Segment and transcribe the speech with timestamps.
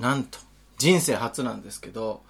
[0.00, 0.38] なんと、
[0.78, 2.22] 人生初なんですけど、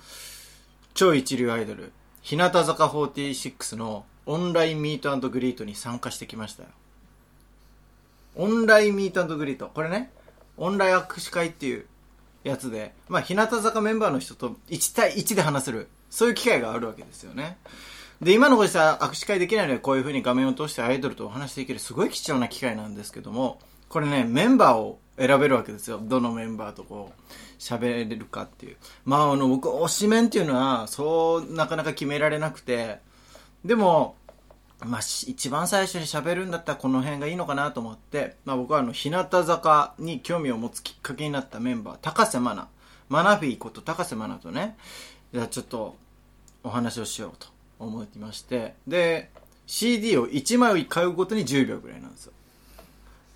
[0.93, 6.69] 超一流アイドル、日向坂46のオンラインミートグリートに参加してきましたよ。
[8.35, 9.71] オンラインミートグリート。
[9.73, 10.11] これね、
[10.57, 11.87] オンライン握手会っていう
[12.43, 17.57] やつで、まあ、日向坂メンバーの人と1対1で話せる、そういう機会があるわけですよね。
[18.21, 23.61] で、今のご時世握手会できないので、こういう風に画面を通してアイドルとお話しできる、すごい貴重な機会なんですけども、
[23.91, 26.01] これね、メンバーを選べるわけですよ。
[26.03, 27.23] どのメンバーとこう、
[27.59, 28.77] 喋れるかっていう。
[29.05, 33.01] まあ、あの、僕、推しメンっていうのは、そう、なかなか決められなくて、
[33.65, 34.15] でも、
[34.85, 42.69] まあ、一番最初に喋るんだったらこの辺がいいのかなと思って、まあ僕はあの、日向坂に興味を持つきっかけになったメンバー、高瀬愛奈。
[43.09, 44.79] マナフィーこと高瀬愛奈とね、
[45.35, 45.97] じゃあちょっと
[46.65, 49.31] お話をしようと思いまして、で、
[49.67, 52.33] CD を1枚買うごとに10秒ぐらいなんですよ。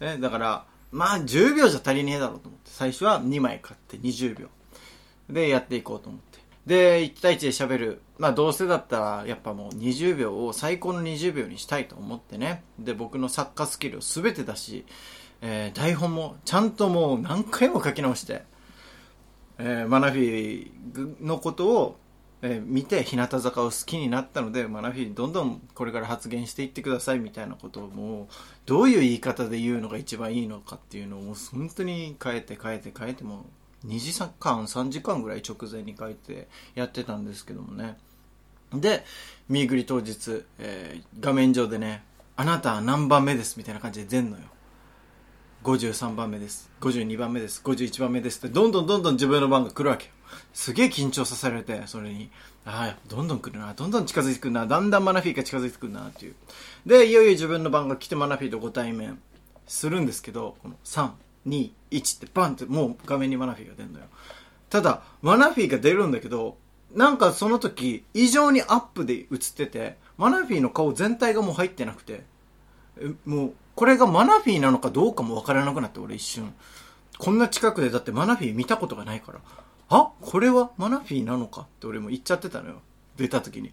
[0.01, 4.49] ね、だから、まあ10秒じゃ足りねえだろうと思って、最初は2枚買って20秒。
[5.29, 6.39] で、やっていこうと思って。
[6.67, 8.03] で、1対1で喋る。
[8.19, 12.65] まあどうせだったら、やっぱもう20秒を最高の20秒にしたいと思ってね。
[12.79, 14.87] で、僕の作家スキルを全て出し、
[15.43, 18.45] えー、台本もちゃんともう何回も書き直して、
[19.59, 21.97] えー、マナフィーのことを、
[22.47, 28.35] えー、見て日向坂を好きになったので、マナフィーどんどんこれから発言していってくださいみたいなことをもう、
[28.67, 33.47] どういう言い方で言うのが一番いいのかっていうのをもう本当に変えて変えて変えても
[33.87, 37.97] 2時間3時間ぐらい直前に書いてやってたんですけどもね。
[38.75, 39.05] で
[39.49, 42.03] 見ぐり当日、えー、画面上でね
[42.37, 44.43] 「あなたは何番目です」みたいな感じで出んのよ。
[45.63, 46.71] 53番目です。
[46.83, 47.63] 52番目です。
[47.65, 50.14] 51番目ですってどんどんどんどん自分の番が来るわけよ。
[50.53, 52.31] すげえ緊張させられてそれに。
[52.67, 53.75] ああどんどん来るな。
[53.75, 54.67] どんどん近づいてくるな。
[54.67, 56.35] だんだんマナフィーが近づいてくるなっていう。
[56.87, 59.21] でいよいよ自分の番が来てマナフィーとご対面。
[59.67, 61.13] するんですけどこの3
[61.47, 64.07] 2、1ってバンってもう画面にマナフィーが出るのよ。
[64.71, 66.57] ただ、マナフィーが出るんだけど、
[66.95, 72.25] なんかその時、異常にアップで映ってて、マナフィーの顔全体がもう入ってなくて、
[73.25, 76.55] もう、これがマナフィーなのかどうかもわからなくなって俺一瞬。
[77.19, 79.41] こんな近くでだってマナフィー見たことがないから、
[79.89, 80.71] あこれは？
[80.77, 82.77] マナフィーなのかって俺も言っちゃってたのよ。
[83.17, 83.73] 出た時に。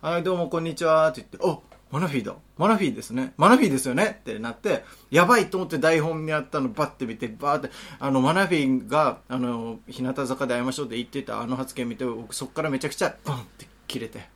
[0.00, 1.58] はい、どうもこんにちはって言って、あ
[1.90, 2.34] マナフィーだ。
[2.56, 3.32] マナフィーですね。
[3.36, 14.28] マナフィーですよねってなって、やばいと思って台本にあったのバッて見て、バーって、あの、マナフィーが、あの、日向坂で会いましょうって言ってたあの発言見て、僕そっからめちゃくちゃ、バンって切れて。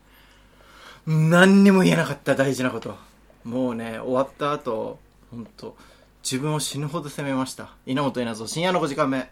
[1.06, 2.97] 何にも言えなかった大事なこと。
[3.44, 4.99] もうね、終わった後、
[5.31, 5.77] 本当
[6.22, 7.71] 自分を死ぬほど責めました。
[7.87, 9.31] 稲本稲造深夜の5時間目。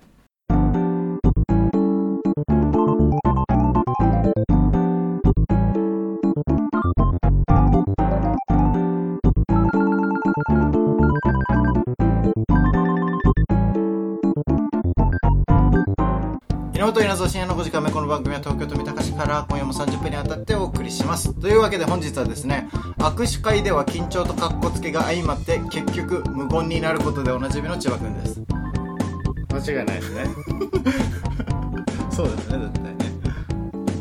[17.30, 21.32] 深夜の5時間目この番組は東京都三鷹市から今夜も30分にわたってお送りします。
[21.32, 22.68] というわけで本日はですね
[22.98, 28.42] 握手会では緊張とカッコつけが相まって結局無言になることでおなじみの千葉くんです。
[29.48, 30.24] 間違いないですね。
[32.10, 32.98] そうですね絶対ね。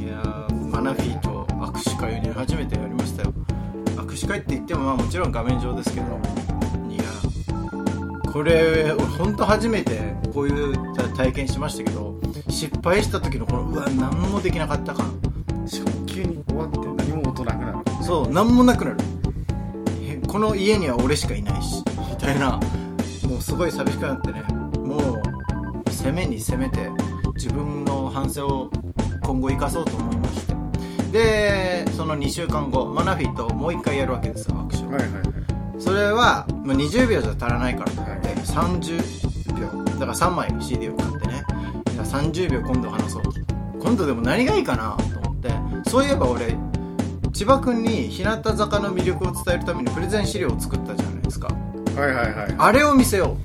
[0.03, 3.33] いやマナフィーと握手会に初めてやりましたよ。
[3.95, 6.19] 握手会って言ってもまあもちろん画面上ですけど
[6.89, 7.03] いや
[8.33, 15.09] これ俺本当初めてこういう体験しましたけど失敗した時のこのうわ何もできなかったかも
[16.07, 17.77] 急に終わって何も音なくなる。
[18.03, 18.97] そう何もなくなる。
[20.27, 22.59] この家には俺しかいないしみたいな。
[23.27, 24.41] もうすごい寂しくなってね。
[24.77, 26.89] もう攻めに攻めて
[27.35, 28.71] 自分の反省を
[29.23, 30.55] 今後生かそうと思いまして。
[31.11, 35.23] でその2週間後マナフィともう1回やるわけですよ握手はいはいはい。
[35.79, 39.83] それはもう20秒じゃ足らないからと思って、はい、30秒。
[39.85, 41.27] だから3枚 CD を買って。
[41.27, 41.28] ね
[42.09, 43.23] 30秒今度話そう。
[43.23, 43.31] と
[43.79, 44.97] 今度でも何がいいかな？
[45.13, 45.89] と思って。
[45.89, 46.55] そういえば俺
[47.33, 51.47] 千葉君に日向坂の魅力を伝えるためにプレゼン資料を作ったじゃないですか。
[51.47, 52.55] はいはいはい。
[52.57, 53.37] あれを見せよ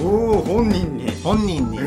[0.00, 0.02] う。
[0.02, 1.10] おお本人に。
[1.22, 1.78] 本人に。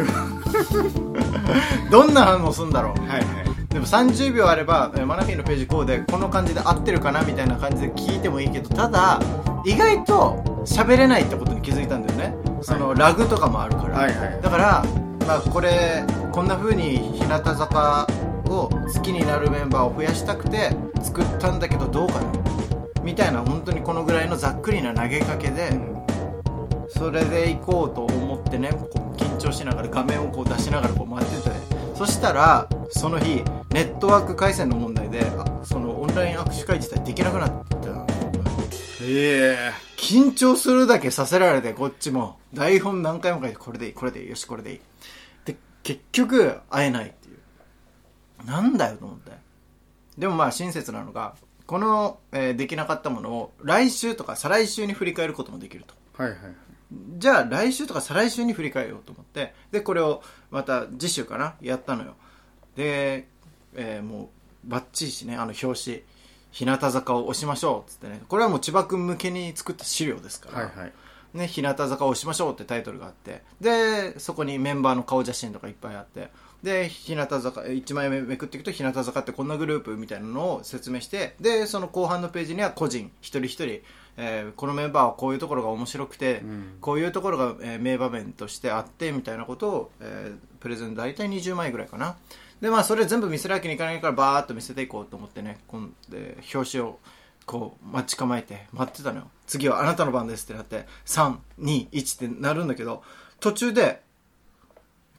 [1.92, 3.00] どんな反応するんだろう。
[3.02, 3.26] はいはい。
[3.70, 7.22] でも30秒あればマナフィーのページこうでこの感じで合ってるかな？
[7.22, 9.20] みたいな感じで聞いてもいいけどただ
[9.66, 12.36] 意外と喋れないってことに気づいたんだよね。
[12.62, 14.86] そのラグとかもあるから、はいはい、だから
[15.28, 18.08] まあこれこんな風に日向坂
[18.48, 22.32] を好きになるメンバーを増やしたくて作ったんだけどどうかな。
[23.04, 25.72] みたいな本当にこのぐらいのざっくりな投げかけで
[26.90, 31.82] それで行こうと思ってねこう緊張しながら画面をこう出しながらこう待ってて。
[32.02, 35.22] そしたらその日ネットワーク回線の問題で
[35.64, 38.01] そのオンライン握手会自体できなくなってた
[39.04, 42.38] ええ緊張するだけさせられてこっちも。
[42.54, 44.82] 台本何回も書いてこれでいいこれでいいよしこれでいい。
[45.84, 48.46] 結局会えないっていう。
[48.46, 49.32] なんだよと思って。
[50.18, 55.96] でもまあ親切なのがこの、えーできなかったものを来週とか再来週に振り返ることもできると。
[56.22, 56.54] はいはいはい。
[57.18, 60.22] じゃあ来週とか再来週に振り返ろうと思ってでこれを
[60.52, 62.16] また次週かなやったのよ。
[62.76, 63.28] で、
[63.76, 66.04] えーもうバッチリしねあの表紙
[66.52, 68.22] 日向坂を押しましょうっつってね。
[68.28, 70.94] これはもう千葉君向けに作った資料ですから、はいはい。
[71.34, 73.42] ね、日向坂を押しましょうってタイトルがあって。
[73.62, 76.30] でそこにメンバーの顔写真とかいっぱいあって。
[76.62, 81.36] で日向坂1枚目めくっていくと日向坂ってこんなグループみたいなのを説明して。
[81.40, 83.82] でその後半のページには個人一人一人、
[84.18, 86.78] えーこのメンバーはこういうところが面白くて、ん。
[86.82, 92.18] こういうところが、えー名場面としてあってみたいなことを、えープレゼン大体20枚ぐらいかな
[92.62, 97.00] でまあそれ全部見せるわけにいかないからバーッと見せていこうと思ってねこんで表紙を
[97.46, 99.28] こう待ち構えて待ってたのよ。
[99.48, 103.04] 次はあなたの番ですってなって321ってなるんだけど
[103.40, 104.02] 途中で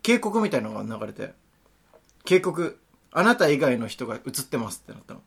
[0.02, 1.32] 警告みたいなのが流れて
[2.24, 2.78] 警告
[3.10, 5.20] あなた以外の人が映ってますってなったの。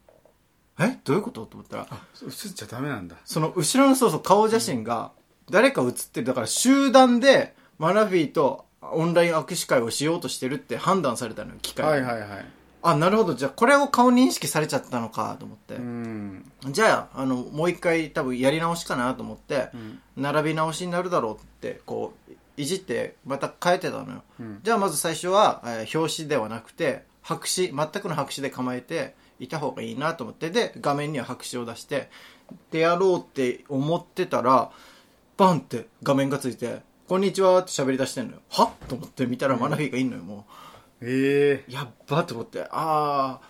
[0.80, 0.98] え？
[1.04, 1.46] どういうこと？
[1.46, 1.88] と思ったら
[2.24, 3.18] 映っちゃダメなんだ。
[3.26, 5.12] その後ろのそうそう顔写真が
[5.50, 12.46] 誰か写ってるだから集団でマナフィーとオンライン握手会をしようとしてるって判断されたのよ機械にはいはいはい。
[12.84, 13.34] あなるほど。
[13.34, 16.46] じゃあこれを顔認識されちゃったのかと思って、うん。
[16.70, 20.00] じゃああのもう一回多分やり直しかなと思って、ん。
[20.16, 24.60] 並び直しになるだろうってこういじってまた変えてたのよ、うん。
[24.62, 32.10] じゃあまず最初は、えー表紙ではなくて白紙全くの白紙で構えていた方がいいなと思ってで画面には白紙を出して
[32.72, 34.70] でやろうって思ってたら
[35.38, 38.40] バンって画面がついて「こんにちは」って喋り出してんのよ。
[38.50, 38.64] は？
[38.64, 40.48] っと思って見たらマナフィーがいんのよも
[41.02, 42.64] ええうやっばと思って。
[42.64, 43.42] ああ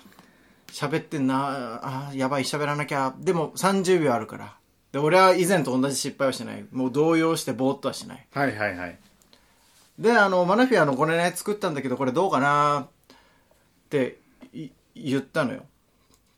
[0.67, 3.13] 喋ってんなあーやばい喋らなきゃ。
[3.17, 4.57] でも30秒あるから。
[4.91, 6.65] で俺は以前と同じ失敗はしてない。
[6.69, 8.27] もう動揺してぼーっとはしない。
[8.33, 8.99] はいはいはい。
[9.99, 13.17] であのマナフィアのこれね作ったんだけどこれどうかなっ
[13.89, 14.19] て
[14.53, 15.63] い言ったのよ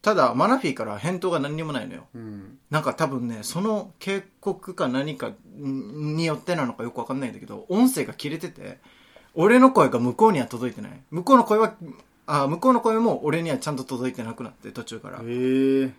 [0.08, 2.08] ただマナフィーから返答が何にもないのよ。
[2.16, 2.58] うん。
[2.70, 8.78] なんか多分ねその警告か何かによってなのかよくわかんないんだけど音声が切れてて
[9.34, 10.92] 俺の声が向こうには届いてない。
[11.12, 11.74] 向こうの声は
[12.26, 15.20] あ向こうの声も俺にはちゃんと届いてなくなって途中から。
[15.26, 15.94] ええ。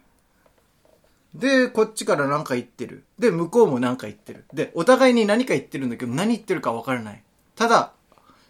[1.34, 3.04] でこっちから何か言ってる。
[3.18, 4.46] で向こうも何か言ってる。
[4.54, 7.22] でお互いに何か言ってるんだけど何言ってるか分からない。
[7.56, 7.92] ただ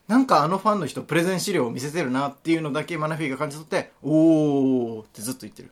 [0.08, 5.70] なんかあのファンの人プレゼン資料を見せてるなっていうのだけマナフィーが感じ取っておーってずっと言ってる。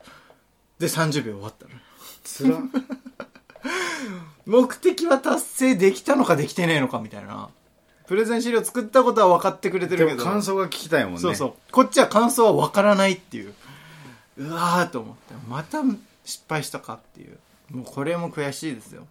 [0.79, 1.71] で30秒終わったの。
[2.23, 2.59] つら
[4.45, 7.49] 目的は達成できたのかできてねえのかみたいな。
[8.07, 10.23] プレゼン資料作ったことは分かってくれてるけど。
[10.23, 11.19] 感想が聞きたいもんね。
[11.21, 11.55] そうそう。
[11.73, 13.55] こっちは感想は分からないっていう。
[14.37, 15.35] うわーと思って。
[15.49, 15.83] また
[16.25, 17.39] 失敗したかっていう。
[17.71, 19.07] もうこれも悔しいですよ。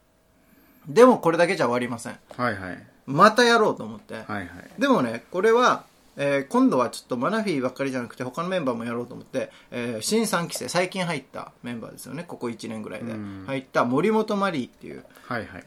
[0.87, 2.19] でもこれだけじゃ終わりません。
[2.37, 4.47] はいはいまたやろうと思って、はいはい。
[4.79, 5.83] でもねこれは、
[6.17, 12.23] えー今度はちょっとマナフィーばっかりじゃなくて他のメンバーもやろうと思って、えー新3期生最近入ったメンバーですよね。
[12.23, 13.11] ここ1年ぐらいで。
[13.11, 13.43] うん。
[13.45, 15.63] 入った森本マリーっていうはいはい。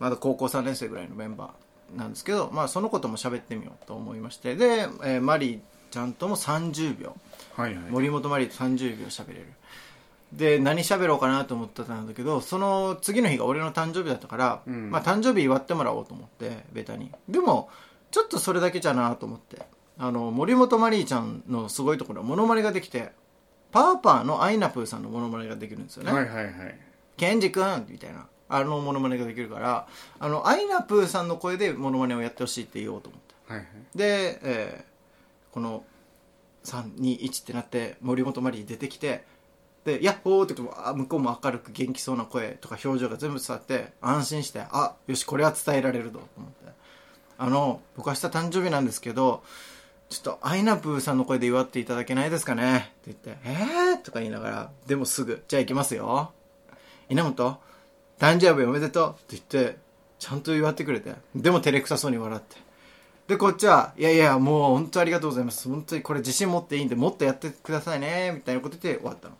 [0.00, 4.56] まだ高校3年生ぐらいのメンバーなんですけど、まあ、そのことも喋ってみようと思いまして。
[4.56, 7.14] で、えーマリーちゃんとも30秒。
[7.54, 7.84] はいはい。
[7.90, 9.46] 森本マリーと30秒喋れる
[10.32, 14.90] で何喋ろうかなと思ってたんだけどその次の日が俺の誕生日だったから、うん。
[14.90, 17.12] まあ、誕生日祝ってもらおうと思ってベタに。
[17.28, 17.68] でも
[18.10, 19.62] ちょっとそれだけじゃなと思って。
[19.98, 23.12] あの森本マリーちゃんのすごいところはモノマネができて
[23.70, 26.78] パーパーのアイナプーさんのモノマネができるんですよね、はいはいはい。
[27.16, 28.26] ケンジ君みたいな。
[28.48, 29.86] あのモノマネができるから
[30.18, 33.34] あのアイナプーさんの声でモノマネをやってほしいって言おうと思って。
[33.46, 33.66] はいはい。
[33.94, 34.92] で、えー
[35.52, 35.84] この
[36.64, 39.24] 321ってなって森本マリー出てきて
[39.84, 46.72] で「ヤッホー!」って言ってもあ向こうも明るく元気そうな声とか表情が全部伝わって安心してあよしこれは伝えられるぞと思って
[47.38, 49.42] あの僕明日誕生日なんですけど
[50.08, 56.32] ちょっとアイナプーさんの声で祝っていただけないですかねって言って「えー!」とか言いながらでもすぐ「じゃあ行きますよ
[57.08, 57.58] 稲本
[58.18, 59.78] 誕生日おめでとう」って言って
[60.18, 62.56] ちゃんと祝ってくれてでも照れくさそうに笑って
[63.26, 69.36] でこっちはいやいやもう本当ありがとうございます本当にこれ自信持っていいんでもっとやってくださいねみたいなこと言って終わったの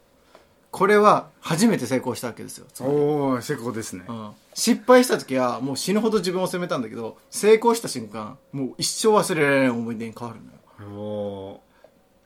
[0.73, 4.05] これは初めて成功したわけですよ、おお成功ですね。
[4.09, 10.51] うん、失敗した時はもう死ぬほど自分を責めたんだけど成功した瞬間もう一生忘れられない思い出に変わるの
[10.97, 10.99] よ。
[10.99, 11.61] お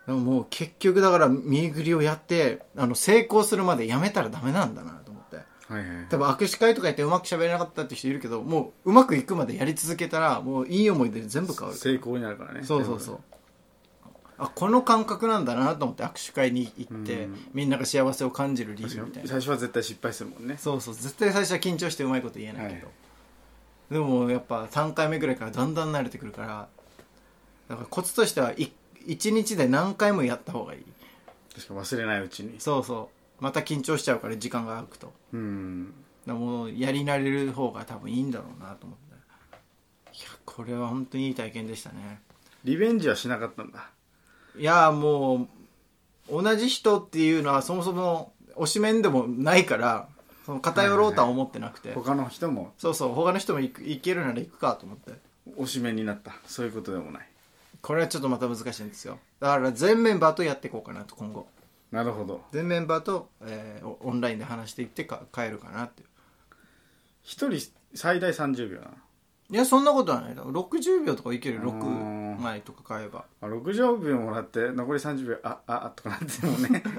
[0.06, 5.38] でももう結局だから見ぐりをやってあの成功するまでやめたらダメなんだなと思って。
[5.68, 6.06] ーはいはい。
[6.08, 12.62] 多分握手会とかやってうまく喋れなかったって人いるけどもううまくいくまでやり続けたらもういい思い出で全部変わる成功になるからね。
[12.62, 13.20] そうそうそう
[14.38, 17.48] あこの感覚なんだなと思って握手会に行ってうん。
[17.54, 19.28] みんなが幸せを感じる理由みたいな。
[19.28, 20.56] 最初は絶対失敗するもんね。
[20.58, 20.94] そうそう。
[20.94, 22.92] 絶対最初は緊張してうまいこと言えないけど、は
[23.90, 23.94] い。
[23.94, 26.68] でもやっぱ3回目ぐらいからだんだん慣れてくるから
[27.68, 28.72] だからコツとしてはい
[29.06, 30.84] 一日で何回もやった方がいい。
[31.54, 32.56] 確か忘れないうちに。
[32.60, 33.42] そうそう。
[33.42, 35.12] また緊張しちゃうから時間が空くと。
[35.32, 35.94] うん。
[36.26, 39.06] だもうやり慣れる方が多分いいんだろうなと思って。
[40.18, 42.20] いやこれは本当にいい体験でしたね。
[42.64, 43.90] リベンジはしなかったんだ
[44.58, 45.48] いやも
[46.28, 50.08] う同じ人っていうのはそもそも推しメンでもないから
[50.46, 52.72] その偏ろうとは思ってなくて、他の人も。
[52.78, 55.12] そうそう他の人も行く行けるなら行くかと思って。
[55.58, 56.36] 推しメンになった。
[56.46, 57.28] そういうことでもない。
[57.82, 59.18] これはちょっとまた難しいんですよ。
[59.40, 61.48] だから全メンバーとやっていこうかなと今後。
[61.90, 62.42] なるほど。
[62.52, 66.06] 全メンバーと、えー、オンラインで話していってか帰るかなって1
[67.24, 68.88] 一人最大30秒な
[69.50, 71.60] いやそんなことはない60秒とかいける。
[71.60, 73.24] 6前とか買えば。
[73.40, 76.82] まあ60秒もらって残り30秒あああとかなってもね。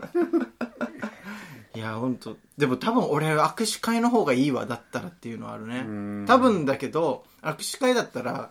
[1.76, 6.26] いや本当でも多分俺握手会の方がいいわだったらっていうのはあるね。
[6.26, 8.50] 多分だけど握手会だったら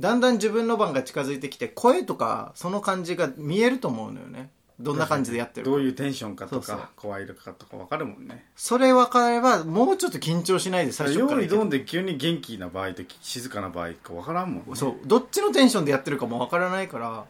[0.00, 4.50] だんだん自分の番が近づいてきて声とかその感じが見えると思うのよね。
[4.78, 5.70] どんな感じでやってるか。
[5.70, 6.88] どういうテンションかとかそうそう。
[6.96, 8.44] 怖いかとか分かるもんね。
[8.56, 11.56] それ分かればもうちょっと緊張しないで最初からいける。
[11.56, 14.74] 用意どんで急に元気な場合と静かな場合か分からんもんね。
[14.74, 14.96] そう。
[15.06, 17.24] どっちのテンションでやってるかも分からないから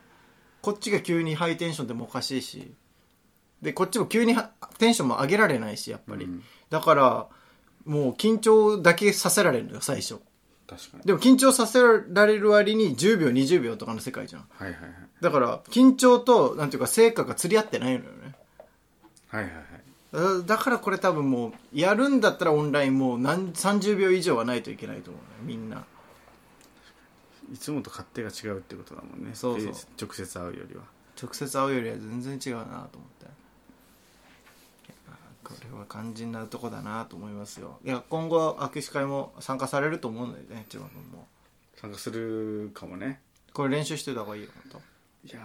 [0.62, 2.73] こっちが急にハイテンションでもおかしいし
[3.62, 6.43] でこっちも急にはテンションも上げられないしやっぱり、うん。
[6.71, 7.26] だから
[7.85, 10.19] もう緊張だけさせられるのよ最初
[10.66, 11.02] 確かに。
[11.04, 14.44] でも緊張させられる割に10秒20秒とかの世界じゃん。
[14.50, 14.92] はいはいはい。
[15.20, 18.35] だから緊張となんていうか成果が釣り合ってないのよね。
[19.28, 20.40] はいはいはい。
[20.42, 25.85] だだからこれ多分もうやるんだったらオンラインもう何30秒以上はないといけないと思うねみんな。
[27.52, 29.30] いつもと勝手が違うってことだもんね。
[29.35, 29.73] そうそう。
[30.00, 30.82] 直接会うよりは。
[31.20, 33.15] 直接会うよりは全然違うなと思って
[35.47, 37.79] これは肝心なとこだなと思いますよ。
[37.85, 41.26] いや今後握手会も参加されると思うのでね千葉君も。
[41.76, 43.21] 参加するかもね。
[43.53, 44.83] これ練習してた方がいいよ本
[45.25, 45.41] いや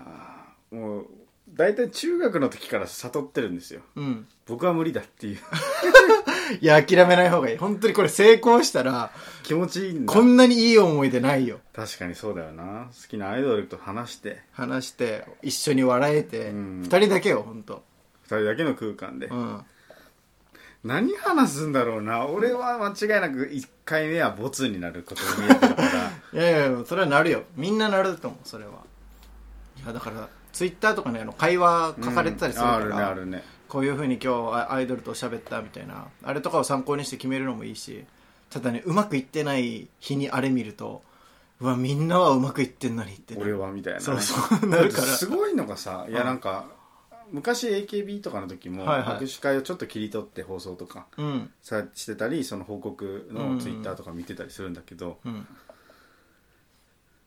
[0.71, 1.07] ーもう
[1.53, 3.81] 大体中学の時から悟ってるんですよ。
[3.95, 4.27] 当うん。
[4.47, 5.37] 僕は無理だっていう。
[6.59, 7.57] いや諦めない方がいい。
[7.57, 9.11] 本当にこれ成功したら
[9.43, 10.13] 気持ちいいんだ。
[10.13, 11.59] こんなにいい思い出ないよ。
[11.73, 12.89] 確かにそうだよな。
[12.89, 14.41] 好きなアイドルと話して。
[14.51, 16.81] 話して一緒に笑えて、うん。
[16.83, 17.83] 二人だけよ本当
[18.23, 19.65] 二人だけの空間で、うん
[20.83, 22.25] 何話すんだろうな。
[22.25, 25.89] 俺は間違いなく1回目はボツになることが見えてるから。
[26.33, 27.43] いやいやそれはなるよ。
[27.55, 28.71] みんななると思うそれは。
[29.83, 32.83] いやだからツイッターとかねあの会話書かれてたりするから、うん。
[32.83, 33.43] あるねあるね。
[33.67, 38.05] こういうふうに今日あアイドルと喋ったみたいなあれとかを参考にして決めるのもいいし
[38.49, 41.03] ただねうまくいってない日にあれ見ると
[41.61, 43.41] うわみんなはうまくいってんのにってね。
[43.41, 43.99] 俺はみたいな。
[43.99, 44.65] ね、そうそう。
[44.67, 46.25] なるからすごいのがさいやうん。
[46.25, 46.65] なんか
[47.31, 49.17] 昔 AKB とかの時もはいはい。
[49.23, 51.51] 握手会をちょっと切り取って放送とかうん。
[51.61, 53.55] さしてたりその報告うんうん。
[53.57, 55.47] のツイッターとか見てたりするんだけど、うん。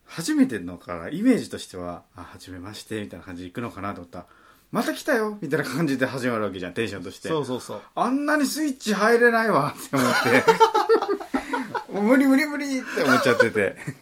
[0.06, 4.18] 初めてのからイメージとしては「あ初めまして」みたいな感じで行くのかなと思った。
[4.20, 4.26] ら
[4.70, 7.28] 「また来たよ」みたいな感じで始まるわけじゃんテンションとして。
[7.28, 7.80] そうそうそう。
[7.94, 10.44] あんなにスイッチ入れないわって思って。
[11.92, 13.76] もう無理無理無理って思っちゃってて。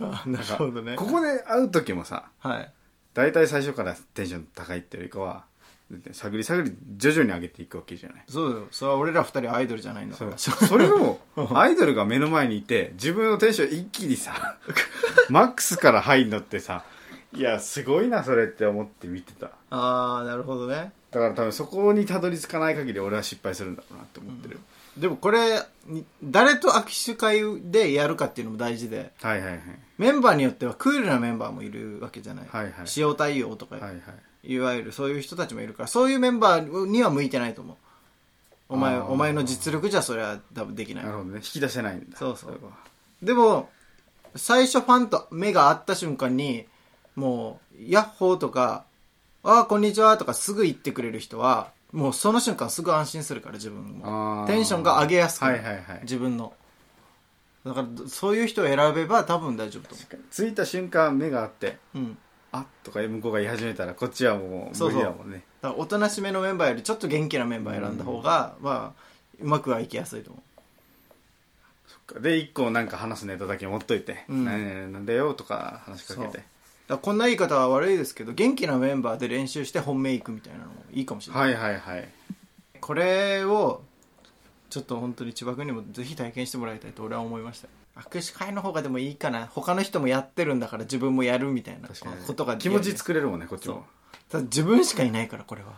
[0.00, 0.96] あなるほどね。
[0.96, 2.72] ここで会う時もさはい
[3.18, 5.44] 大体最初からテンション高いっていうよりかは
[6.12, 8.22] 探り探り徐々に上げていくわけじゃない。
[8.28, 8.68] そうよ。
[8.70, 11.18] それは俺ら二人アイドルじゃないんだからそれを
[11.52, 14.56] アイドルが目の前にいて自分のテンション一気にさ
[15.30, 16.84] マックスから入るのってさ
[17.34, 19.50] いやすごいなそれって思って見てた。
[19.70, 20.92] ああなるほどね。
[21.10, 24.60] だから多分そこにたどり着かない限り俺は失敗するんだろうなって思ってる、
[24.98, 29.12] でもこれに誰と握手会でやるかっていうのも大事で。
[29.22, 29.60] はいはいはい。
[29.96, 32.72] メンバーによってはクールなメンバーもいるわけじゃない、はいはい。
[32.96, 33.90] 塩対応とか、はいは
[34.44, 34.52] い。
[34.52, 35.88] い、わゆるそういう人たちもいるから。
[35.88, 37.76] そういうメンバーには向いてないと思う。
[38.70, 41.04] お前お前の実力じゃそれは多分できない。
[41.04, 41.36] なるほどね。
[41.36, 42.18] 引き出せないんだ。
[42.18, 42.60] そうそう。
[43.22, 43.70] でも
[44.36, 46.66] 最初ファンと目が合った瞬間に
[47.16, 48.84] もう「ヤッホー」とか
[49.42, 50.24] 「ああこんにちは」と。
[50.24, 54.44] かすぐ言ってくれる人はもうその瞬間すぐ安心するから自分も。
[54.46, 56.00] テンションが上げやすくなる、はいはいはい。
[56.02, 56.52] 自分の。
[57.64, 60.22] だからそういう人を選べば多分大丈夫と思確かに。
[60.30, 62.18] 着いた瞬間目があってううん。
[62.52, 65.42] あとか向こうが言い始めたらこっちはもう無そうそう理だもんね。
[65.60, 69.02] だからおとなしめのメンバーよりちょっと元気なメンバー選んだ方が、まあ
[69.40, 70.42] うまくはいきやすいと思
[72.20, 74.44] で一個なんか話すネタだけ持っといて「うん。
[74.46, 76.32] 何々なんだよ」とか話しかけそう。
[76.32, 76.42] て
[76.96, 82.08] こんな言い方は悪いですけど元気なメンバーで練習して本命行くみたいなのもいいかもしれない、はいはいはい。
[82.80, 83.82] これを
[84.70, 87.68] ちょっと本当に千葉君にもぜひ体験してもらいたいと俺は思いました。
[88.00, 89.46] 握手会の方がでもいいかな。
[89.46, 91.88] 他の人もやってるんだから自分もやるみたいな
[92.26, 93.84] ことが気持ち作れるもんねこっちも。
[94.30, 95.68] ただ自分しかいないからこれは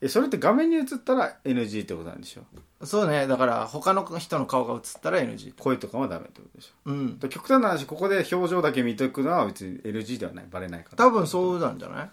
[0.00, 2.42] えそれって画面に映ったら NG ってことなんでしょ？
[2.84, 3.26] そうね。
[3.26, 6.90] だから他の人の顔が映ったら NG 声とかはダメってことでしょ？
[6.90, 7.18] うん。
[7.18, 11.04] で極端な話ここで表情だけ見とくのは別に LG ではないバレないから。
[11.06, 12.10] 多分そうなんじゃない？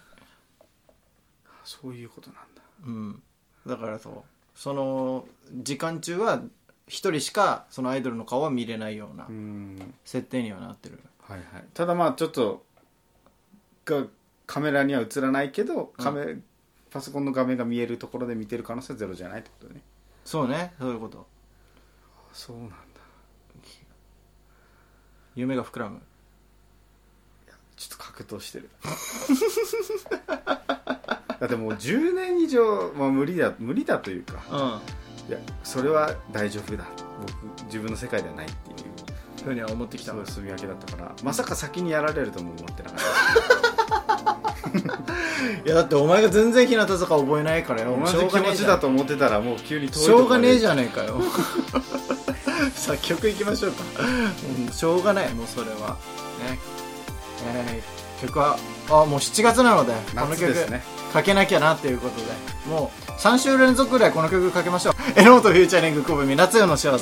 [1.64, 2.62] そういうことなんだ。
[2.86, 3.22] うん。
[3.66, 4.14] だからそう。
[4.54, 6.42] その時間中は
[6.86, 9.94] 一人しかそのアイドルの顔は見れないようなうん。
[10.04, 11.00] 設定にはなってる。
[11.20, 11.64] はいはい。
[11.74, 12.64] ただまあちょっと
[13.84, 14.04] が
[14.46, 16.36] カメラには映らないけどカメ、
[16.94, 19.82] パソコンの画面が見えるところで見てる可能性はゼロじゃないってことね。
[20.24, 20.72] そうね。
[20.78, 21.26] そういうこと。
[22.32, 22.76] そうなんだ。
[25.34, 26.00] 夢が膨らむ。
[27.76, 28.70] ちょっと格闘してる。
[31.40, 34.44] だってもう10年以上、まあ、無理だ無理だというか。
[34.48, 35.28] うん。
[35.28, 36.84] いやそれは大丈夫だ。
[37.20, 38.90] 僕自分の世界ではないっていう。
[39.42, 40.12] ふうには思ってきた。
[40.12, 41.12] そういう住み分けだったから。
[41.24, 42.98] まさか先にやられるとも思ってなかっ
[44.96, 45.03] た
[45.64, 47.98] いやだってお前が全然日向坂覚えないからよ。
[47.98, 51.20] 同じ気持ちだと思ってたらもう急に遠いしょうがねえじゃゃねえかよ。
[52.74, 55.96] さあ 曲いきましょうか、うんしょうがないもうそれは。
[56.48, 56.58] ね。
[57.46, 58.56] えー曲は
[58.88, 60.82] あもう7月なのでこの曲夏ですね。
[61.12, 62.24] かけなきゃなっていうことで。
[62.68, 64.94] もう3週連続ぐらいこの曲かけましょう。
[65.16, 66.98] 榎本フューチャリング小文夏夜の仕業。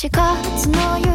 [0.00, 1.09] 7月の夕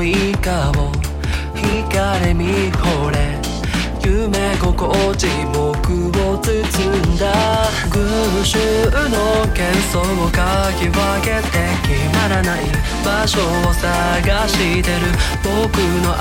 [0.00, 0.72] 目よい顔
[1.54, 3.38] 光れ見惚れ
[4.02, 12.64] 夢心地僕を包んだ群衆の喧騒をかき分けて決まらない
[13.04, 14.96] 場所を探してる
[15.44, 16.18] 僕の後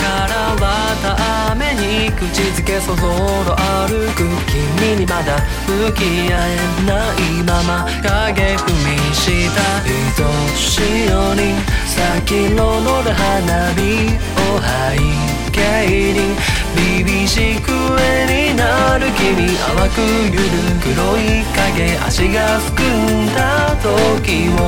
[0.00, 0.64] からは
[1.02, 2.24] ために口
[2.56, 3.54] づけそぞろ
[3.86, 5.36] 歩く君にまだ
[5.68, 11.54] 向き合えないまま影踏みした愛しいよに
[11.86, 14.08] 先の乗る花火
[14.40, 16.34] を背景に
[16.76, 20.00] 凛々しく絵になる君淡く
[20.32, 20.42] ゆる
[20.82, 24.60] 黒い影足がすくんだ時を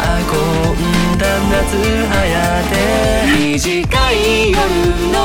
[0.00, 0.34] 運
[1.14, 2.16] んだ夏早
[2.70, 2.72] て。
[3.36, 4.58] 短い夜
[5.12, 5.16] の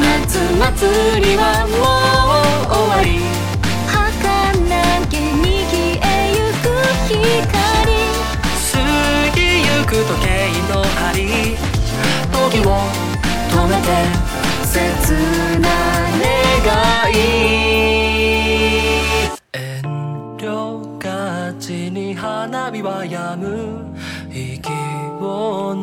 [0.00, 1.74] 夏祭りはも
[2.68, 3.29] う終わり。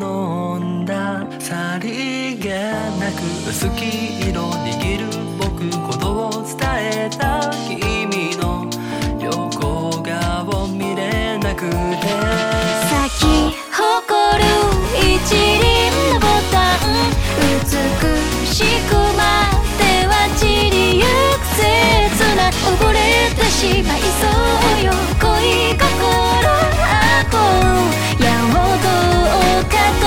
[0.08, 2.48] 飲んださりげ
[2.98, 3.84] なく薄黄
[4.30, 5.04] 色握る
[5.38, 8.66] 僕ことを伝えた君の
[9.20, 11.72] 横顔見れなくて
[12.88, 13.22] 咲き
[13.70, 13.84] 誇
[14.38, 14.44] る
[14.96, 15.04] 一
[15.36, 16.88] 輪のボタン
[17.60, 17.66] 美
[18.46, 18.54] し
[18.88, 21.60] く舞っては散りゆく切
[22.34, 22.96] な溺れ
[23.36, 24.88] てしまいそうよ
[25.20, 25.28] 恋
[25.76, 25.86] 心
[26.46, 28.17] あこう矢をどうか止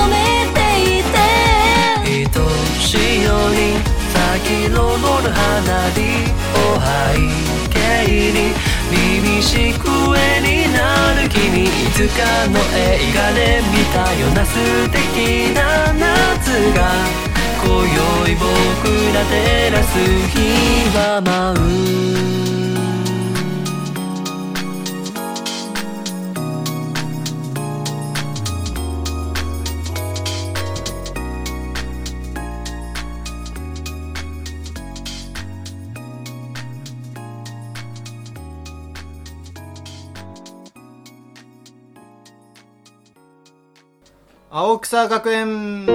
[0.08, 0.58] めて
[0.98, 1.16] いて
[2.04, 2.26] 愛
[2.80, 2.84] し
[3.20, 3.78] いように
[4.12, 5.98] 先の乗る花火
[6.58, 6.90] を背
[7.70, 7.76] 景
[8.32, 8.38] に
[8.90, 10.78] 凛々しく絵にな
[11.20, 14.58] る君いつかの映画で見たような素
[14.90, 16.02] 敵な夏
[16.74, 16.78] が
[17.64, 18.44] 今宵僕
[19.14, 19.98] ら照らす
[20.28, 20.36] 日
[20.96, 22.91] は舞う
[44.54, 45.86] 青草学園。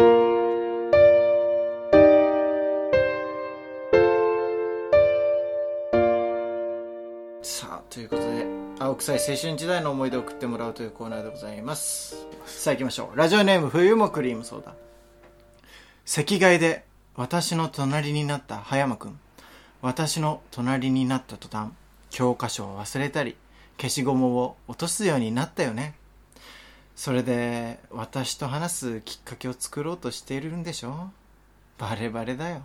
[7.43, 8.47] さあということで
[8.79, 12.25] 青臭い青春時代の思い出を送ってもらうというコーナーでございます。
[12.47, 13.15] さあ行きましょう。
[13.15, 14.73] ラジオネーム冬もクリームソーダ。
[16.03, 16.83] 席替えで
[17.15, 19.19] 私の隣になった葉山くん。
[19.83, 21.69] 私の隣になった途端
[22.09, 23.37] 教科書を忘れたり
[23.77, 25.93] 消しゴムを落とすようになったよね。
[26.97, 31.11] それで私と話すきっかけを作ろうとしているんでしょ？
[31.77, 32.63] バレバレだよ。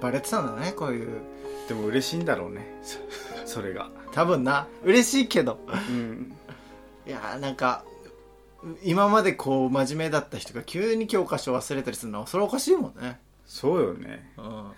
[0.00, 1.20] バレてたんだねこういう。
[1.68, 2.66] でも嬉しいんだろうね。
[2.82, 2.98] そ
[3.60, 3.90] それが。
[4.12, 4.66] 多分な。
[4.84, 5.60] 嬉しいけど。
[5.68, 6.34] うん。
[7.06, 7.84] いやーなんか
[8.82, 13.20] 今までこう真面目だった人が急に教科書忘れたりするのはそれおかしいもんね。
[13.44, 14.32] そうよね。
[14.38, 14.72] うん。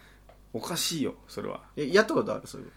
[0.52, 1.60] おかしいよそれは。
[1.76, 2.46] えやったことある？
[2.48, 2.72] そういうこ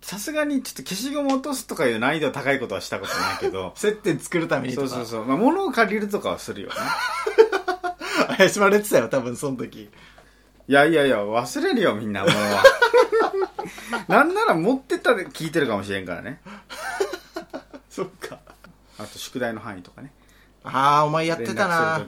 [0.00, 4.88] さすがにちょっと消しゴム落とすとかいう難易度高いことはしたことないけどと 接点作るためにとか。
[4.88, 6.74] そうそうそう、まあ、物を借りるとかはするよね。
[8.36, 9.90] 怪しまれてたよ多分その時。
[10.68, 12.62] いやいやいや忘れるよみんな物は
[14.08, 16.40] なんなら持ってったで聞いてるかもしれんからね。
[17.90, 18.38] そっか。
[18.98, 20.12] あと宿題の範囲とかね。
[20.62, 22.06] ああお前やってたな。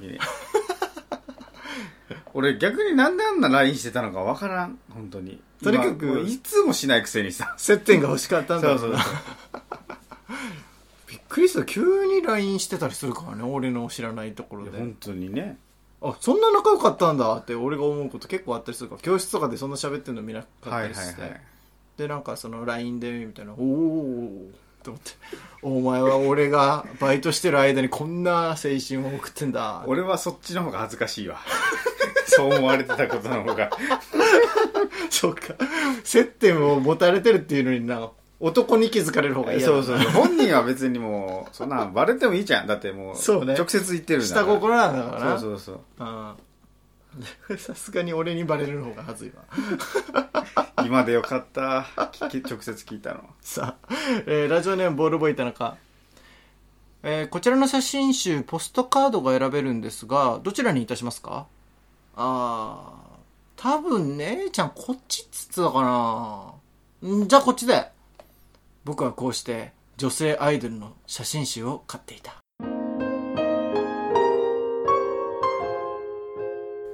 [2.34, 9.02] 俺逆になんであんな LINE してたのかわからん本当にとにかくいつもしないくせにさ接点が欲しかったんだそうろな。
[9.02, 9.60] そうそう
[11.08, 11.64] びっくりした。
[11.64, 14.78] 急に LINE してたりするからね俺の知らないところで。
[14.78, 15.58] 本当にね。
[16.02, 21.40] あそんな仲良かったんだって俺が思うこと結構あったりするから教室とかでそんな喋ってるの見なかったはいりして、はいはい
[21.96, 24.50] でなんかその LINE でみたいな「おお」
[24.82, 25.10] と思って
[25.62, 31.38] 「お前は俺がバイトしてる間にこんな青春を送ってんだ」俺はそっちの方が恥ずかしいわ。
[32.26, 33.70] そう思われてたことの方が
[35.10, 35.54] そうか。
[36.04, 38.10] 接点を持たれてるっていうのにな
[38.40, 39.82] 男に気づかれる方が嫌だな。
[39.82, 40.10] そうそうそう。
[40.26, 42.66] 本人は別にもうそんなんバレてもいいじゃん。
[42.66, 43.54] だってもうそうね。
[43.54, 45.38] 直接言ってるんだ下心なんだからな。
[45.38, 46.04] そうそうそう。
[46.04, 46.34] うん。
[47.58, 49.42] さすがに俺にバレる方がはずいわ。
[50.84, 51.86] 今でよかった。
[52.12, 53.20] 聞き直接聞いたの。
[53.42, 53.94] さあ、
[54.26, 55.76] えーラジオネームボールボーイ田中、
[57.02, 61.46] えーこちらの写真集ポストカードが選べるんですがどちらにいたしますか？
[62.16, 63.01] ああ
[63.62, 65.82] 多分姉ちゃんこっちっつってたか
[67.00, 67.08] な。
[67.08, 67.90] んじゃあこっちで。
[68.84, 72.34] 僕はこうして女性アイドルの写真集を買っていた。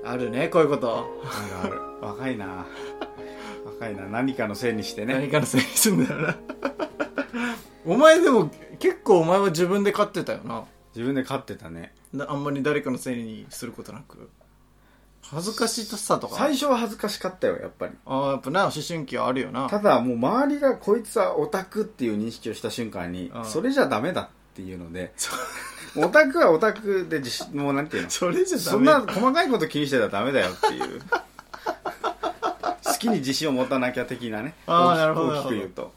[0.05, 1.07] あるねこういうこと。
[1.25, 1.81] あるある。
[2.03, 2.67] 若いな。
[3.65, 4.03] 若いな。
[4.03, 5.15] 何かのせいにしてね。
[5.15, 6.37] 何かのせいにすんだよな。
[7.87, 10.65] お前でも結構お前は自分で買ってたよな。
[10.95, 11.95] 自分で飼ってたね。
[12.13, 14.29] なあんまり誰かのせいにすることなく
[15.31, 16.37] 恥ずかしさとか。
[16.37, 17.93] 最初は恥ずかしかったよやっぱり。
[18.07, 19.69] ああやっぱな思春期はあるよな。
[19.69, 23.45] ただもう周りがこいつはオタクっていう認識をした瞬間にうん。
[23.45, 25.13] それじゃダメだっていうので
[25.97, 28.11] オタクはオタクで自信もうなんていうの？
[28.11, 28.71] それじゃダメ。
[28.71, 31.01] そんな細かいこと気にしてたらダメだよっていう。
[32.85, 34.55] 好きに自信を持たなきゃ的なね。
[34.67, 35.93] あーなるほど大きく言うと。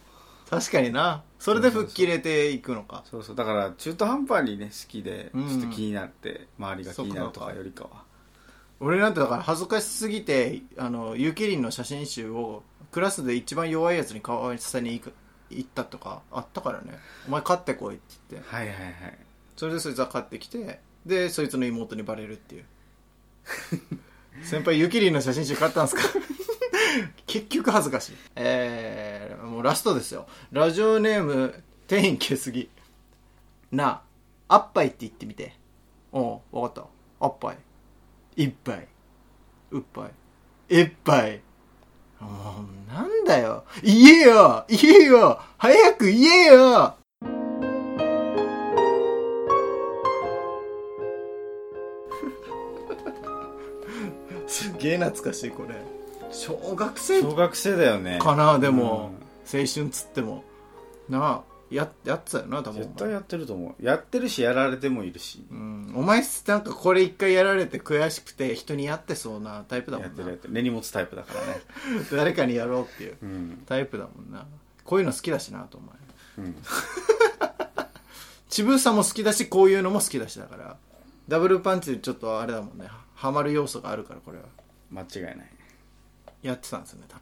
[0.49, 1.23] 確かにな。
[1.39, 3.03] それで吹っ切れていくのか。
[3.09, 3.35] そうそう。
[3.35, 7.53] だから中途半端にね好きでちうんょっと気になって周りが気になるとか。
[7.53, 7.89] よりかは
[8.83, 15.13] 俺なんてだから恥ずかしすぎてあのゆきりんの写真集をクラスで一番弱いやつに買わせに行く
[15.51, 16.97] 行ったとかあったからね。
[17.27, 18.49] お前買ってこいって言って。
[18.49, 18.93] はいはいはい。
[19.55, 22.65] それでそいつは買ってきてでそいつの妹にバレるっていう。
[24.43, 26.01] 先輩ゆきりんの写真集買ったんすか？
[27.27, 28.15] 結局恥ずかしい。
[28.35, 30.27] えー、もうラストですよ。
[30.51, 32.69] ラジオネーム天員消すぎ。
[33.71, 34.01] な
[34.47, 35.53] ああっぱいって言ってみて。
[36.11, 36.85] おう分かった。
[37.25, 37.57] あっぱい
[38.35, 38.87] いっぱい。
[39.71, 40.09] うっぱ
[40.69, 40.75] い。
[40.75, 41.41] いっぱい。
[42.19, 43.65] もうなんだよ。
[43.83, 44.65] 言えよ。
[44.69, 45.41] 言えよ。
[45.57, 46.95] 早く言えよ。
[54.47, 55.75] すげえ懐かしいこれ。
[56.31, 58.17] 小学生小学生だよね。
[58.19, 59.11] かなでも、
[59.45, 60.43] 青春つっても。
[61.09, 62.83] なあややってたよな多分。
[62.83, 63.83] 絶対やってると思う。
[63.83, 65.45] やってるしやられてもいるし。
[65.49, 70.53] うん、お前なんかこれ一回やられて悔しくて人にやってそうなタイプだもやってるやってる。
[70.53, 71.61] 根に持つタイプだからね。
[72.11, 73.63] 誰かにやろうっていううん。
[73.65, 74.45] タイプだもんな。
[74.83, 75.91] こういうの好きだしなとお前
[76.39, 76.55] うん。
[78.49, 80.77] ちぶさも好きだしこういうのも好きだしだから。
[81.29, 82.89] ダブルパンチでちょっとあれだもんね。
[83.15, 84.43] ハマる要素があるからこれは。
[84.89, 85.37] 間違いない。
[86.41, 87.15] やってたんですよね多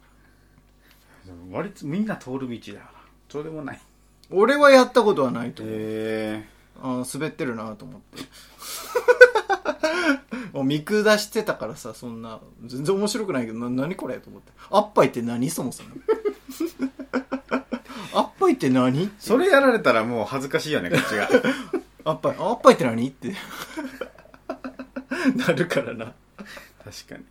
[1.32, 1.52] 分。
[1.52, 3.00] 割とみんな通る道だから。
[3.28, 3.80] そうでもない
[4.30, 6.44] 俺はやったことはないと思う、へ
[6.82, 8.22] あー滑ってるなと思って。
[10.52, 14.52] もう見下してたからさそんな全然面白くないけどな何これと思って。
[14.70, 15.90] あっぱいって何そもそも。
[18.50, 21.28] いって何それやられたらもう恥ずかしいよねこっちが。
[22.04, 23.34] おっぱいおっぱいって何って。
[25.36, 26.12] なるからな。
[26.84, 27.24] 確かに。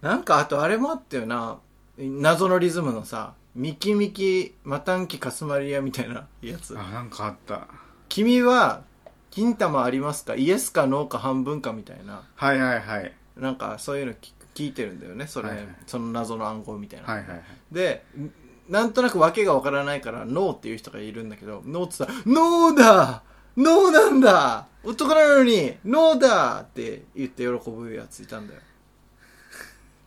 [0.00, 1.58] なんかあとあれもあったよな。
[1.98, 6.78] 謎のリズムのさミキミキマタンキカスマリアみたいなやつ。
[6.78, 7.66] あなんかあった。
[8.08, 8.82] 君は
[9.30, 10.34] 金玉ありますか？
[10.34, 12.22] イエスかノーか半分かみたいな。
[12.34, 13.12] はいはいはい。
[13.36, 15.26] なんかそういうの聞聞いてるんだよね。
[15.26, 15.66] それ、はいはい。
[15.86, 17.42] その謎の暗号みたいな、はいはいはい。
[17.72, 18.30] でん
[18.68, 23.22] なんとなく訳がわからないからノーっていう人がいるんだけどノーってさノーだ！
[23.56, 24.66] ノーなんだ！
[24.84, 26.60] 男なのにノーだ！
[26.60, 28.60] って言って喜ぶやついたんだよ。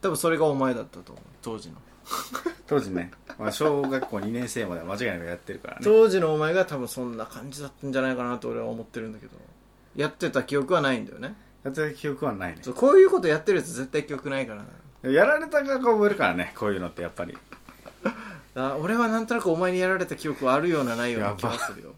[0.01, 1.25] 多分それがお前だったと思う。
[1.41, 1.75] 当時の
[2.67, 5.81] 当時ね、まあ、小学校2年生までは間違いなくやってるからね。
[5.83, 9.33] 当時のお前が多分そんな感じだったんじゃないかなと俺は思ってるんだけど。
[9.95, 11.35] やってた記憶はないんだよね。
[11.63, 12.59] やってた記憶はないね。
[12.61, 15.11] そうこういうことやってるやつ絶対記憶ないからな。
[15.11, 17.37] やられた側が覚えるからねこういうのってやっぱり。
[18.55, 21.95] あ俺はなんとなくお前にやられた記憶はあるようなないような気がするよ。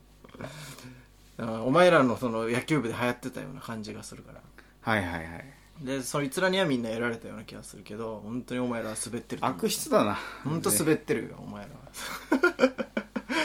[1.37, 4.41] あお前らのその野球部で流行ってたような感じがするから。
[4.81, 9.57] はいはいはいでそいつらにはみんなやられたような気がするけど本当にお前らは滑ってると思う。
[9.57, 10.17] 悪質だな。
[10.43, 12.73] 本当滑ってるよお前らは。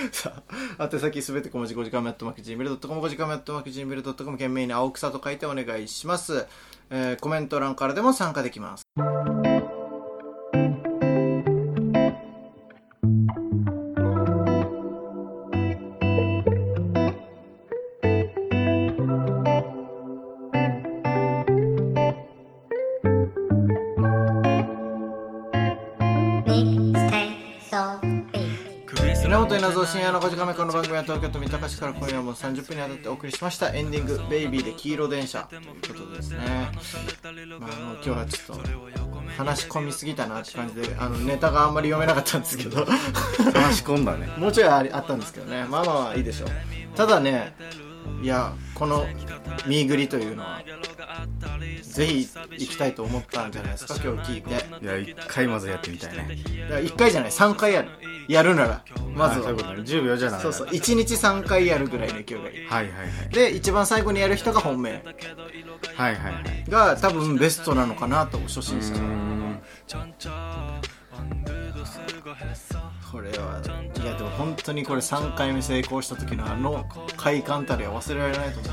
[0.13, 0.43] さ
[0.79, 6.47] あ宛先すべて小文字5時間目アットマーク Gmail.com 5時間目アットマーク Gmail.com 懸命に青草と書いてお願いします、
[6.91, 8.83] えーコメント欄からでも参加できます
[29.49, 33.75] 源稲造深夜の5時間目この番組は東京都三鷹市から今夜も30分にわたってお送りしました。
[33.75, 35.63] エンディング「ベイビーで黄色電車」という
[35.95, 36.39] ことですね、
[37.59, 38.63] まあ、あの今日はちょっと
[39.39, 42.85] 話し込みすぎたなって感じであのネタがあんまり読めなかったんですけど。
[42.85, 44.27] 話し込んだね。
[44.37, 45.65] もうちょいあったんですけどね。
[45.65, 46.51] まあまあまあいいでしょう。
[46.95, 47.55] ただね
[48.23, 49.07] いやこの
[49.67, 50.63] ミーグリというのは
[51.83, 54.85] ぜひ行きたいと思ったんじゃないですか今日聞いて。
[54.85, 56.35] いや一回まずやってみたいね。
[56.35, 57.89] いや1回じゃない3回やる
[58.29, 58.85] やるなら。
[59.15, 59.49] まずは。
[59.49, 59.83] あそういうことね。
[59.83, 60.41] 10秒じゃない。
[60.41, 60.67] そうそう。
[60.69, 62.67] 1日3回やるぐらいの勢いがいい。
[62.67, 63.35] はいはいはい。
[63.35, 65.03] で一番最後にやる人が本命。
[65.97, 66.71] はいはいはい。
[66.71, 70.68] が多分ベストなのかなと初心者は
[73.11, 73.61] これは
[74.03, 76.85] いやでも本当にこれ3回目成功した時のあの
[77.17, 78.73] 快感たりは忘れられないと思う。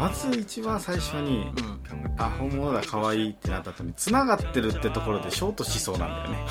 [0.00, 1.80] まず一番最初にうん
[2.18, 6.46] あ本物だ可愛いってなった後に繋がってるってところでショートしそうなんだよね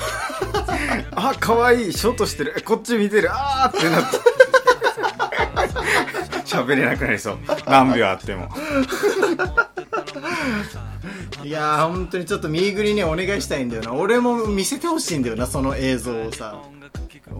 [1.12, 2.54] あ可愛いショートしてる。
[2.58, 3.28] えこっち見てる。
[3.32, 4.18] あーってなって
[6.44, 7.38] 喋れなくなりそう。
[7.66, 8.48] 何秒あっても。
[11.44, 13.94] いやー本当にちょっとミーグリにお願いしたいんだよな。
[13.94, 16.62] 俺も見せてほしいんだよなその映像をさ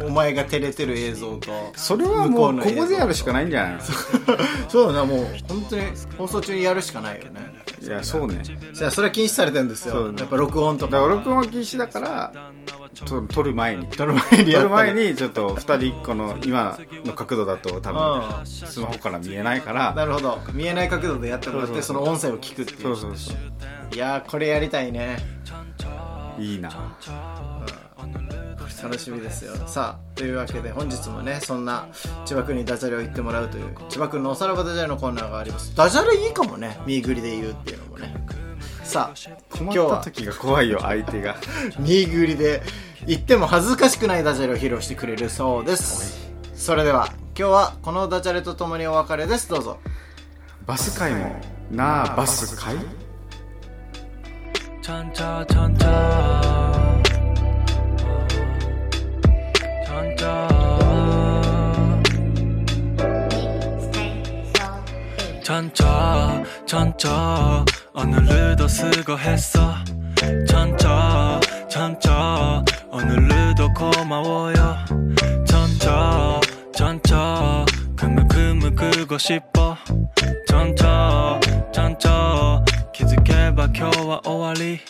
[0.05, 3.81] お前が照れてる映像とそれはもうこ向こでやるしかないんじゃないの？
[4.68, 5.83] そうだなもう本当に
[6.18, 7.52] 放送中にやるしかないよね。
[7.83, 8.42] いやそうね。
[8.72, 9.94] じゃあそれは禁止されてるんですよ。
[9.94, 12.33] そうやっぱ録音とだかから録音は禁止だから
[13.05, 13.87] と撮る前に。
[13.88, 18.46] 撮る前に撮る前にちょっと2人1個の今の角度だと多分うん。
[18.46, 19.92] スマホから見えないから。
[19.94, 20.38] なるほど。
[20.52, 22.83] 見えない角度でやってもらってその音声を聞くっていう。
[22.83, 23.37] そうそうそう。
[23.94, 25.18] いやーこれやりたいね。
[26.38, 26.70] いいな
[28.83, 29.55] 楽しみですよ。
[29.66, 31.87] さあというわけで本日もねそんな
[32.25, 35.75] 千葉君にダジャレを言ってもらうという千葉君のおさらばダジャレのコーナーがあります。
[35.77, 38.14] ダジャレいいかもね見ぐりで言うっていうのもね。
[38.83, 41.37] さあ困った時が怖いよ相手が。
[41.79, 42.62] 見ぐりで
[43.07, 46.31] 言っても恥ずかしくないダジャレを披露してくれるそうです。
[46.55, 49.49] それでは今日はこのダジャレとともにお別れです。
[49.49, 49.79] どうぞ。
[50.66, 51.40] バス会も。
[51.71, 52.77] なあバス会？
[54.83, 56.82] ちゃんちゃちゃんちゃ
[65.52, 67.62] 천차 천차
[67.92, 69.74] 오늘도 수고했어.
[70.48, 71.38] 천차
[71.68, 74.78] 천차 오늘도 고마워요.
[75.46, 76.40] 천차
[76.74, 79.76] 천차 그물그물 끄고 싶어.
[80.48, 81.38] 천차
[81.70, 84.80] 천차 기죽게 박혀와 오와리.